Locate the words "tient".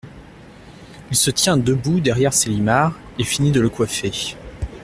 1.29-1.57